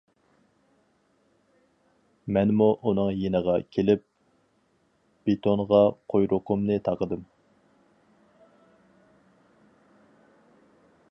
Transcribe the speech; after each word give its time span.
مەنمۇ 2.37 2.69
ئۇنىڭ 2.91 3.11
يېنىغا 3.17 3.53
كېلىپ، 3.77 4.03
بېتونغا 5.29 5.81
قۇيرۇقۇمنى 6.15 6.79
تاقىدىم. 6.89 7.27